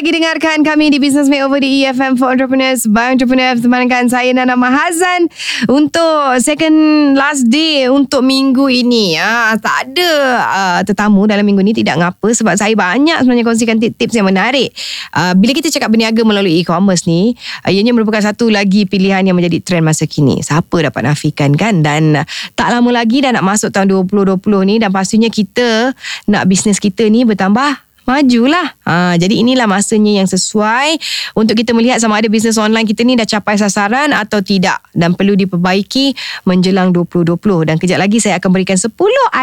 [0.00, 2.88] Lagi dengarkan kami di Business Makeover di EFM for Entrepreneurs.
[2.88, 5.28] By Entrepreneurs Temankan saya Nana Mahazan
[5.68, 9.20] Untuk second last day Untuk minggu ini.
[9.20, 13.76] Ya, Tak ada uh, tetamu dalam minggu ini Tidak ngapa Sebab saya banyak sebenarnya Kongsikan
[13.76, 14.72] tips-tips yang menarik.
[15.12, 17.36] Uh, Bila kita cakap berniaga melalui e-commerce ni
[17.68, 20.40] Ianya merupakan satu lagi pilihan Yang menjadi trend masa kini.
[20.40, 21.84] Siapa dapat nafikan kan?
[21.84, 22.16] Dan
[22.56, 25.92] tak lama lagi Dah nak masuk tahun 2020 ni Dan pastinya kita
[26.24, 28.74] Nak bisnes kita ni bertambah majulah.
[28.82, 30.98] Ha, jadi inilah masanya yang sesuai
[31.38, 35.14] untuk kita melihat sama ada bisnes online kita ni dah capai sasaran atau tidak dan
[35.14, 37.38] perlu diperbaiki menjelang 2020
[37.70, 38.90] dan kejap lagi saya akan berikan 10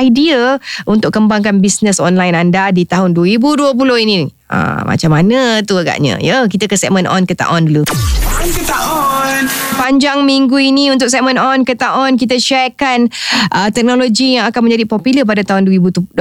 [0.03, 3.71] idea untuk kembangkan bisnes online anda di tahun 2020
[4.03, 4.27] ini.
[4.51, 6.19] Ha, macam mana tu agaknya?
[6.19, 7.87] Ya, kita ke segmen on ke tak on dulu.
[8.47, 9.43] On ke tak on?
[9.75, 13.11] Panjang minggu ini untuk segmen on ke tak on kita sharekan
[13.51, 16.15] uh, teknologi yang akan menjadi popular pada tahun 2020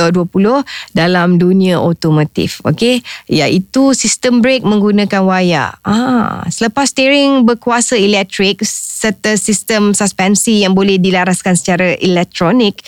[0.90, 2.58] dalam dunia otomotif.
[2.66, 5.78] Okey, iaitu sistem brake menggunakan wayar.
[5.86, 12.82] Ah, selepas steering berkuasa elektrik serta sistem suspensi yang boleh dilaraskan secara elektronik,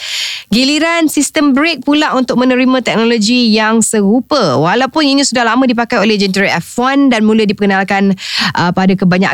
[0.51, 4.59] giliran sistem brake pula untuk menerima teknologi yang serupa.
[4.59, 8.19] Walaupun ini sudah lama dipakai oleh jentera F1 dan mula diperkenalkan
[8.59, 9.28] uh, pada kebanyakan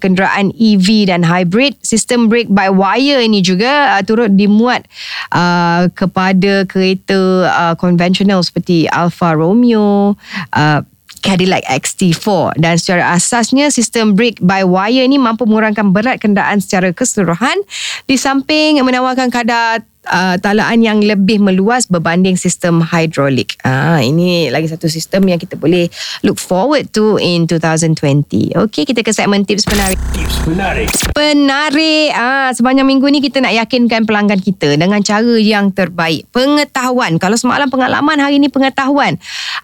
[0.00, 1.78] kenderaan EV dan hybrid.
[1.80, 4.84] Sistem brake by wire ini juga uh, turut dimuat
[5.32, 10.18] uh, kepada kereta uh, konvensional seperti Alfa Romeo,
[10.56, 10.80] uh,
[11.20, 16.96] Cadillac XT4 dan secara asasnya sistem brake by wire ini mampu mengurangkan berat kenderaan secara
[16.96, 17.60] keseluruhan
[18.08, 23.56] di samping menawarkan kadar uh, talaan yang lebih meluas berbanding sistem hidrolik.
[23.62, 25.86] Ah ini lagi satu sistem yang kita boleh
[26.26, 28.58] look forward to in 2020.
[28.58, 29.96] Okey, kita ke segmen tips penarik.
[30.12, 30.90] Tips penarik.
[31.14, 32.10] Penarik.
[32.12, 36.26] Ah sepanjang minggu ni kita nak yakinkan pelanggan kita dengan cara yang terbaik.
[36.34, 37.16] Pengetahuan.
[37.22, 39.16] Kalau semalam pengalaman, hari ini pengetahuan.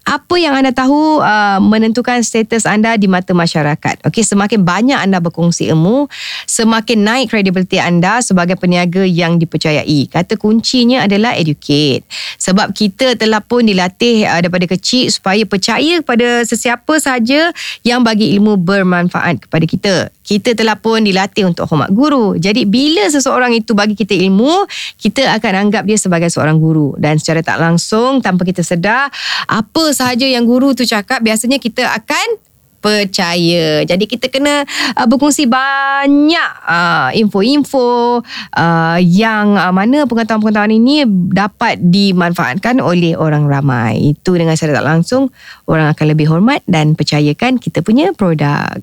[0.07, 4.07] Apa yang anda tahu uh, menentukan status anda di mata masyarakat.
[4.07, 6.07] Okey, semakin banyak anda berkongsi ilmu,
[6.47, 12.07] semakin naik kredibiliti anda sebagai peniaga yang dipercayai kata kuncinya adalah educate.
[12.39, 17.51] Sebab kita telah pun dilatih uh, daripada kecil supaya percaya kepada sesiapa saja
[17.83, 19.95] yang bagi ilmu bermanfaat kepada kita.
[20.27, 22.35] Kita telah pun dilatih untuk hormat guru.
[22.35, 24.67] Jadi bila seseorang itu bagi kita ilmu,
[24.99, 26.99] kita akan anggap dia sebagai seorang guru.
[26.99, 29.07] Dan secara tak langsung, tanpa kita sedar,
[29.47, 32.46] apa sahaja yang guru tu cakap, biasanya kita akan
[32.87, 33.83] percaya.
[33.83, 34.63] Jadi kita kena
[34.95, 38.23] uh, berkongsi banyak uh, info-info
[38.55, 41.03] uh, yang uh, mana pengetahuan-pengetahuan ini
[41.35, 44.15] dapat dimanfaatkan oleh orang ramai.
[44.15, 45.35] Itu dengan secara tak langsung
[45.67, 48.79] orang akan lebih hormat dan percayakan kita punya produk.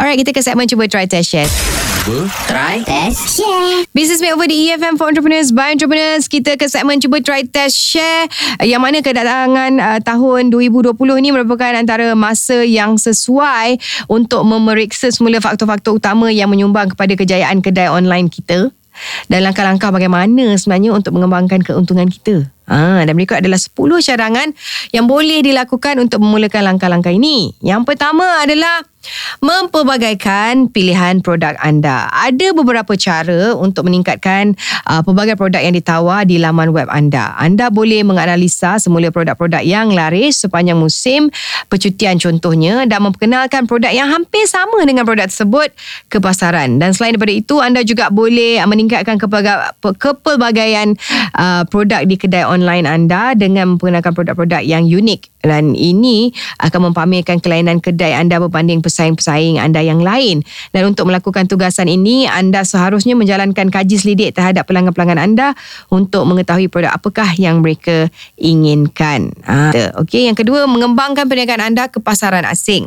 [0.00, 1.48] Alright, kita ke segmen cuba try test share.
[2.08, 3.84] Cuba try test share.
[3.92, 6.32] Business Makeover di EFM for Entrepreneurs by Entrepreneurs.
[6.32, 8.24] Kita ke segmen cuba try test share
[8.64, 13.76] yang mana kedatangan uh, tahun 2020 ini merupakan antara masa yang sesuai
[14.08, 18.72] untuk memeriksa semula faktor-faktor utama yang menyumbang kepada kejayaan kedai online kita
[19.28, 22.48] dan langkah-langkah bagaimana sebenarnya untuk mengembangkan keuntungan kita.
[22.66, 23.74] Ha, dan berikut adalah 10
[24.06, 24.48] cadangan
[24.94, 27.52] yang boleh dilakukan untuk memulakan langkah-langkah ini.
[27.58, 28.86] Yang pertama adalah
[29.42, 32.06] Mempelbagaikan pilihan produk anda.
[32.14, 34.54] Ada beberapa cara untuk meningkatkan
[34.86, 37.34] uh, pelbagai produk yang ditawar di laman web anda.
[37.34, 41.34] Anda boleh menganalisa semula produk-produk yang laris sepanjang musim
[41.66, 45.74] percutian contohnya dan memperkenalkan produk yang hampir sama dengan produk tersebut
[46.06, 46.78] ke pasaran.
[46.78, 49.18] Dan selain daripada itu, anda juga boleh meningkatkan
[49.98, 50.94] kepelbagaian
[51.34, 56.30] uh, produk di kedai online anda dengan memperkenalkan produk-produk yang unik dan ini
[56.60, 60.44] akan mempamerkan kelainan kedai anda berbanding pesaing-pesaing anda yang lain.
[60.70, 65.56] Dan untuk melakukan tugasan ini, anda seharusnya menjalankan kaji selidik terhadap pelanggan-pelanggan anda
[65.90, 69.32] untuk mengetahui produk apakah yang mereka inginkan.
[69.48, 69.72] Ha.
[70.04, 72.86] Okey, yang kedua, mengembangkan perniagaan anda ke pasaran asing.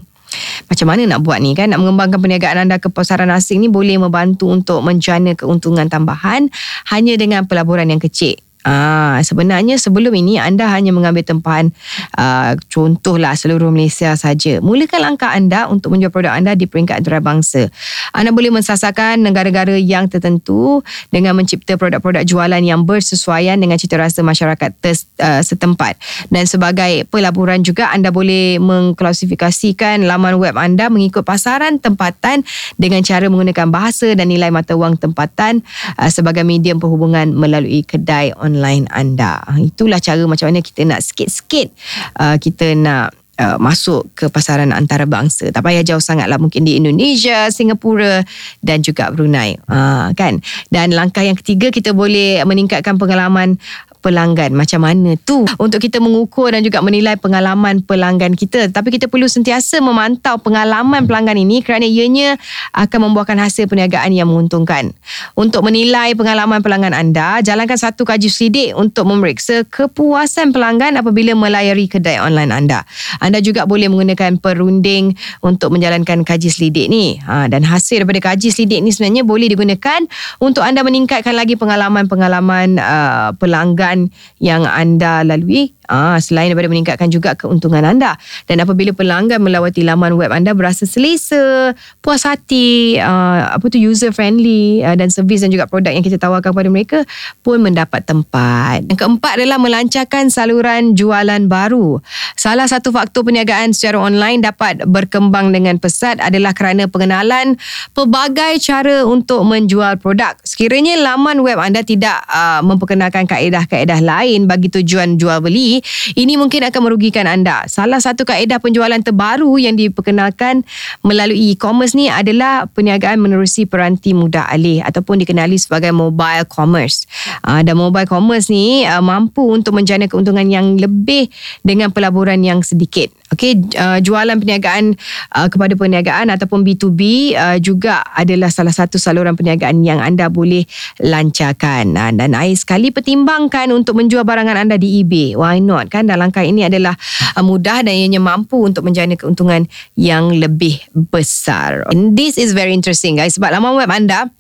[0.65, 4.01] Macam mana nak buat ni kan Nak mengembangkan perniagaan anda ke pasaran asing ni Boleh
[4.01, 6.49] membantu untuk menjana keuntungan tambahan
[6.89, 8.35] Hanya dengan pelaburan yang kecil
[8.65, 11.69] Ah, sebenarnya sebelum ini anda hanya mengambil tempahan
[12.17, 14.57] uh, contohlah seluruh Malaysia saja.
[14.57, 17.69] Mulakan langkah anda untuk menjual produk anda di peringkat antarabangsa.
[18.09, 20.81] Anda boleh mensasarkan negara-negara yang tertentu
[21.13, 26.01] dengan mencipta produk-produk jualan yang bersesuaian dengan cita rasa masyarakat tes, uh, setempat.
[26.33, 32.41] Dan sebagai pelaburan juga anda boleh mengklasifikasikan laman web anda mengikut pasaran tempatan
[32.81, 35.61] dengan cara menggunakan bahasa dan nilai mata wang tempatan
[36.01, 39.43] uh, sebagai medium perhubungan melalui kedai online online anda.
[39.59, 41.75] Itulah cara macam mana kita nak sikit-sikit
[42.15, 45.51] uh, kita nak Uh, masuk ke pasaran antarabangsa.
[45.51, 48.23] Tak payah jauh sangat lah mungkin di Indonesia, Singapura
[48.63, 49.59] dan juga Brunei.
[49.67, 50.39] Uh, kan?
[50.71, 53.59] Dan langkah yang ketiga kita boleh meningkatkan pengalaman
[54.05, 54.53] pelanggan.
[54.53, 58.69] Macam mana tu untuk kita mengukur dan juga menilai pengalaman pelanggan kita.
[58.69, 62.37] Tapi kita perlu sentiasa memantau pengalaman pelanggan ini kerana ianya
[62.77, 64.93] akan membuahkan hasil perniagaan yang menguntungkan.
[65.33, 71.89] Untuk menilai pengalaman pelanggan anda, jalankan satu kaji selidik untuk memeriksa kepuasan pelanggan apabila melayari
[71.89, 72.85] kedai online anda.
[73.17, 77.17] Anda juga boleh menggunakan perunding untuk menjalankan kaji selidik ni.
[77.25, 80.03] Ha, dan hasil daripada kaji selidik ni sebenarnya boleh digunakan
[80.43, 83.94] untuk anda meningkatkan lagi pengalaman-pengalaman uh, pelanggan
[84.41, 88.17] yang anda lalui Ah, selain daripada meningkatkan juga keuntungan anda.
[88.49, 94.09] Dan apabila pelanggan melawati laman web anda berasa selesa, puas hati, uh, apa tu user
[94.09, 96.99] friendly uh, dan servis dan juga produk yang kita tawarkan kepada mereka
[97.45, 98.85] pun mendapat tempat.
[98.89, 102.01] Yang keempat adalah melancarkan saluran jualan baru.
[102.33, 107.57] Salah satu faktor perniagaan secara online dapat berkembang dengan pesat adalah kerana pengenalan
[107.93, 110.37] pelbagai cara untuk menjual produk.
[110.45, 115.74] Sekiranya laman web anda tidak uh, memperkenalkan kaedah-kaedah lain bagi tujuan jual beli,
[116.13, 117.65] ini mungkin akan merugikan anda.
[117.65, 120.67] Salah satu kaedah penjualan terbaru yang diperkenalkan
[121.01, 127.07] melalui e-commerce ni adalah perniagaan menerusi peranti mudah alih ataupun dikenali sebagai mobile commerce.
[127.41, 131.31] Uh, dan mobile commerce ni uh, mampu untuk menjana keuntungan yang lebih
[131.65, 133.09] dengan pelaburan yang sedikit.
[133.35, 134.95] Okey, uh, jualan perniagaan
[135.35, 140.63] uh, kepada perniagaan ataupun B2B uh, juga adalah salah satu saluran perniagaan yang anda boleh
[141.03, 141.99] lancarkan.
[141.99, 145.35] Uh, dan air sekali pertimbangkan untuk menjual barangan anda di eBay.
[145.35, 145.91] Why not?
[145.91, 146.95] Kan dan langkah ini adalah
[147.35, 149.67] uh, mudah dan ianya mampu untuk menjana keuntungan
[149.99, 150.79] yang lebih
[151.11, 151.83] besar.
[151.91, 154.31] And this is very interesting guys sebab laman web anda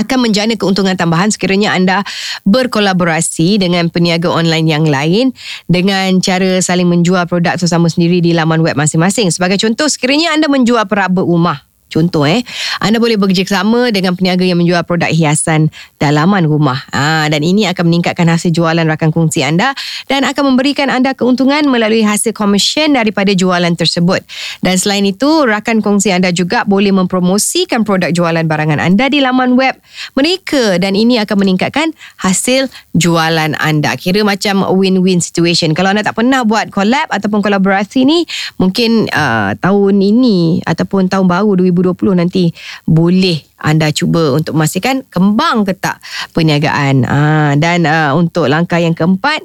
[0.00, 2.06] akan menjana keuntungan tambahan sekiranya anda
[2.46, 5.34] berkolaborasi dengan peniaga online yang lain
[5.66, 9.28] dengan cara saling menjual produk sesama sendiri di laman web masing-masing.
[9.34, 12.42] Sebagai contoh, sekiranya anda menjual peraba rumah Contoh eh,
[12.82, 15.70] anda boleh bekerjasama dengan peniaga yang menjual produk hiasan
[16.02, 16.82] dalaman rumah.
[16.90, 19.70] Ha, dan ini akan meningkatkan hasil jualan rakan kongsi anda
[20.10, 24.18] dan akan memberikan anda keuntungan melalui hasil komisen daripada jualan tersebut.
[24.66, 29.54] Dan selain itu, rakan kongsi anda juga boleh mempromosikan produk jualan barangan anda di laman
[29.54, 29.78] web
[30.18, 32.66] mereka dan ini akan meningkatkan hasil
[32.98, 33.94] jualan anda.
[33.94, 35.70] Kira macam win-win situation.
[35.70, 38.26] Kalau anda tak pernah buat collab ataupun kolaborasi ni,
[38.58, 41.75] mungkin uh, tahun ini ataupun tahun baru 2020
[42.14, 42.54] nanti
[42.86, 45.98] boleh anda cuba untuk memastikan kembang ke tak
[46.36, 47.08] perniagaan.
[47.08, 47.18] Ha,
[47.56, 49.42] dan uh, untuk langkah yang keempat,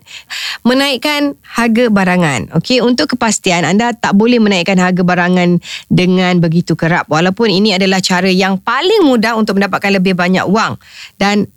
[0.68, 2.51] menaikkan harga barangan.
[2.60, 8.04] Okey, untuk kepastian anda tak boleh menaikkan harga barangan dengan begitu kerap walaupun ini adalah
[8.04, 10.75] cara yang paling mudah untuk mendapatkan lebih banyak wang.
[11.16, 11.48] Dan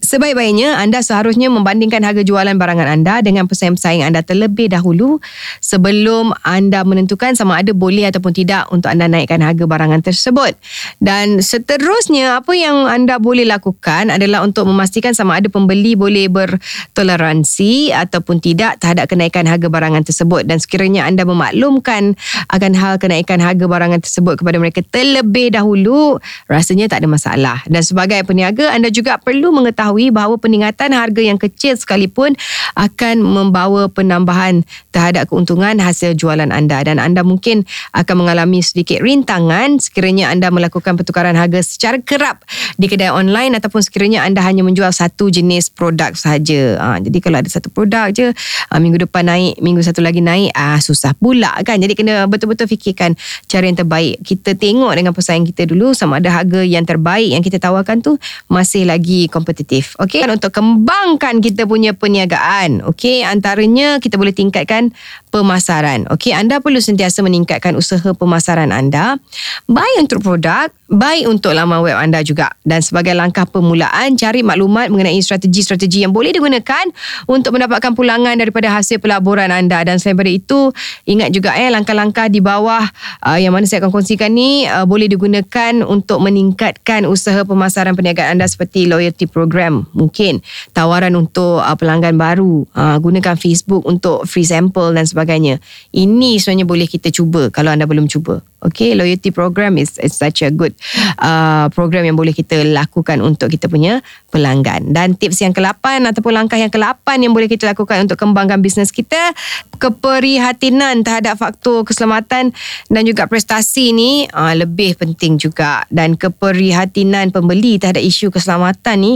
[0.00, 5.20] Sebaik-baiknya anda seharusnya membandingkan harga jualan barangan anda dengan pesaing-pesaing anda terlebih dahulu
[5.60, 10.56] sebelum anda menentukan sama ada boleh ataupun tidak untuk anda naikkan harga barangan tersebut.
[11.04, 17.92] Dan seterusnya apa yang anda boleh lakukan adalah untuk memastikan sama ada pembeli boleh bertoleransi
[17.92, 22.16] ataupun tidak terhadap kenaikan harga barangan tersebut dan sekiranya anda memaklumkan
[22.48, 26.16] akan hal kenaikan harga barangan tersebut kepada mereka terlebih dahulu
[26.48, 27.58] rasanya tak ada masalah.
[27.68, 32.38] Dan sebagai peniaga anda juga perlu mengetahui mengetahui bahawa peningkatan harga yang kecil sekalipun
[32.78, 34.62] akan membawa penambahan
[34.94, 40.94] terhadap keuntungan hasil jualan anda dan anda mungkin akan mengalami sedikit rintangan sekiranya anda melakukan
[40.94, 42.46] pertukaran harga secara kerap
[42.78, 46.78] di kedai online ataupun sekiranya anda hanya menjual satu jenis produk sahaja.
[46.78, 48.30] Ha, jadi kalau ada satu produk je
[48.70, 51.82] ha, minggu depan naik, minggu satu lagi naik, ah susah pula kan.
[51.82, 53.18] Jadi kena betul-betul fikirkan
[53.50, 54.22] cara yang terbaik.
[54.22, 58.20] Kita tengok dengan pesaing kita dulu sama ada harga yang terbaik yang kita tawarkan tu
[58.46, 59.96] masih lagi kompetitif aktif.
[59.96, 62.84] Okey, untuk kembangkan kita punya perniagaan.
[62.84, 64.92] Okey, antaranya kita boleh tingkatkan
[65.32, 66.04] pemasaran.
[66.12, 69.16] Okey, anda perlu sentiasa meningkatkan usaha pemasaran anda.
[69.64, 72.50] Baik untuk produk, baik untuk laman web anda juga.
[72.66, 76.84] Dan sebagai langkah permulaan, cari maklumat mengenai strategi-strategi yang boleh digunakan
[77.30, 79.80] untuk mendapatkan pulangan daripada hasil pelaburan anda.
[79.86, 80.60] Dan selain daripada itu,
[81.06, 82.82] ingat juga eh langkah-langkah di bawah
[83.24, 88.36] uh, yang mana saya akan kongsikan ni uh, boleh digunakan untuk meningkatkan usaha pemasaran perniagaan
[88.36, 90.42] anda seperti loyalty program mungkin
[90.74, 95.62] tawaran untuk uh, pelanggan baru uh, gunakan Facebook untuk free sample dan sebagainya
[95.94, 100.44] ini sebenarnya boleh kita cuba kalau anda belum cuba Okay, loyalty program is, is such
[100.44, 100.76] a good
[101.16, 104.92] uh, program yang boleh kita lakukan untuk kita punya pelanggan.
[104.92, 108.92] Dan tips yang ke-8 ataupun langkah yang ke-8 yang boleh kita lakukan untuk kembangkan bisnes
[108.92, 109.32] kita,
[109.80, 112.52] keprihatinan terhadap faktor keselamatan
[112.92, 115.88] dan juga prestasi ni uh, lebih penting juga.
[115.88, 119.12] Dan keprihatinan pembeli terhadap isu keselamatan ni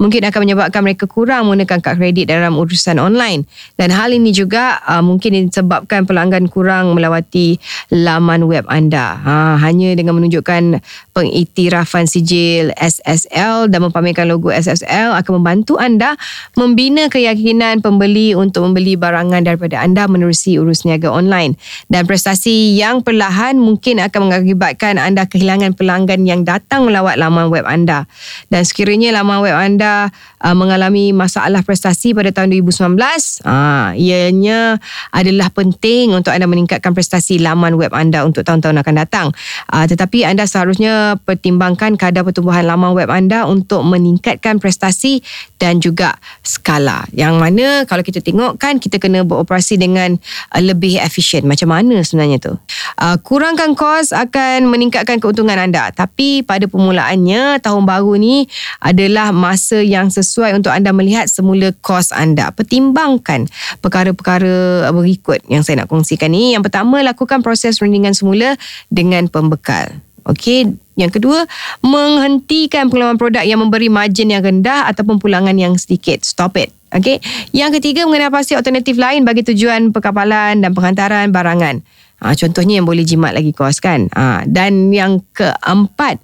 [0.00, 3.44] mungkin akan menyebabkan mereka kurang menggunakan kad kredit dalam urusan online.
[3.76, 7.60] Dan hal ini juga uh, mungkin disebabkan pelanggan kurang melawati
[7.92, 9.18] laman web anda anda.
[9.18, 10.78] Ha, hanya dengan menunjukkan
[11.10, 16.14] pengiktirafan sijil SSL dan mempamerkan logo SSL akan membantu anda
[16.54, 21.58] membina keyakinan pembeli untuk membeli barangan daripada anda menerusi urus niaga online.
[21.90, 27.66] Dan prestasi yang perlahan mungkin akan mengakibatkan anda kehilangan pelanggan yang datang melawat laman web
[27.66, 28.06] anda.
[28.46, 32.94] Dan sekiranya laman web anda uh, mengalami masalah prestasi pada tahun 2019,
[33.42, 34.78] uh, ianya
[35.10, 39.26] adalah penting untuk anda meningkatkan prestasi laman web anda untuk tahun-tahun akan datang.
[39.70, 45.20] Uh, tetapi anda seharusnya pertimbangkan kadar pertumbuhan laman web anda untuk meningkatkan prestasi
[45.56, 47.08] dan juga skala.
[47.12, 50.16] Yang mana kalau kita tengok kan kita kena beroperasi dengan
[50.52, 51.44] uh, lebih efisien.
[51.48, 52.52] Macam mana sebenarnya tu?
[53.00, 55.92] Uh, kurangkan kos akan meningkatkan keuntungan anda.
[55.92, 58.48] Tapi pada permulaannya tahun baru ni
[58.80, 62.52] adalah masa yang sesuai untuk anda melihat semula kos anda.
[62.52, 63.48] Pertimbangkan
[63.80, 66.56] perkara-perkara berikut yang saya nak kongsikan ni.
[66.56, 68.56] Yang pertama, lakukan proses rundingan semula
[68.88, 70.02] dengan pembekal.
[70.26, 71.46] Okey, yang kedua,
[71.86, 76.26] menghentikan pengalaman produk yang memberi margin yang rendah ataupun pulangan yang sedikit.
[76.26, 76.74] Stop it.
[76.90, 77.22] Okey.
[77.54, 81.84] Yang ketiga, mengenai pasti alternatif lain bagi tujuan perkapalan dan penghantaran barangan.
[82.16, 84.08] Ha, contohnya yang boleh jimat lagi kos kan.
[84.16, 86.16] Ha, dan yang keempat,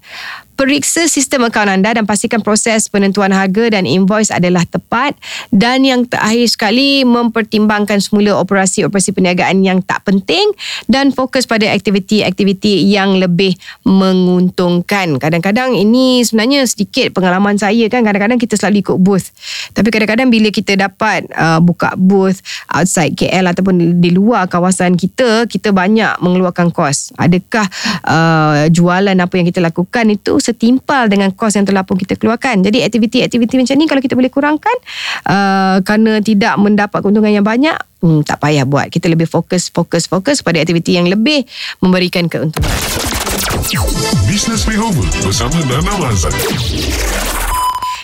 [0.54, 5.16] periksa sistem akaun anda dan pastikan proses penentuan harga dan invoice adalah tepat
[5.49, 10.52] dan yang terakhir sekali mempertimbangkan semula operasi-operasi perniagaan yang tak penting
[10.90, 13.56] dan fokus pada aktiviti-aktiviti yang lebih
[13.88, 15.16] menguntungkan.
[15.16, 19.32] Kadang-kadang ini sebenarnya sedikit pengalaman saya kan kadang-kadang kita selalu ikut booth.
[19.73, 25.49] Tapi kadang-kadang bila kita dapat uh, buka booth outside KL ataupun di luar kawasan kita,
[25.49, 27.14] kita banyak mengeluarkan kos.
[27.16, 27.66] Adakah
[28.04, 32.66] uh, jualan apa yang kita lakukan itu setimpal dengan kos yang telah pun kita keluarkan.
[32.66, 34.76] Jadi aktiviti-aktiviti macam ni kalau kita boleh kurangkan
[35.30, 38.90] uh, kerana tidak mendapat keuntungan yang banyak, hmm, tak payah buat.
[38.90, 41.46] Kita lebih fokus, fokus, fokus pada aktiviti yang lebih
[41.78, 42.75] memberikan keuntungan.
[44.26, 46.34] Business Makeover bersama Nana Mazan.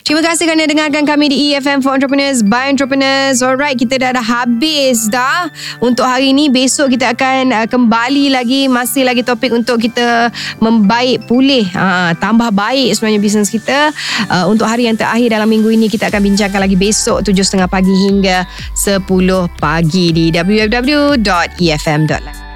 [0.08, 3.44] Terima kasih kerana dengarkan kami di EFM for Entrepreneurs by Entrepreneurs.
[3.44, 5.52] Alright, kita dah dah habis dah
[5.84, 6.48] untuk hari ini.
[6.48, 10.32] Besok kita akan uh, kembali lagi masih lagi topik untuk kita
[10.64, 13.92] membaik pulih, uh, tambah baik sebenarnya bisnes kita.
[14.32, 17.92] Uh, untuk hari yang terakhir dalam minggu ini kita akan bincangkan lagi besok 7.30 pagi
[18.08, 18.48] hingga
[18.80, 19.04] 10
[19.60, 22.47] pagi di www.efm.live.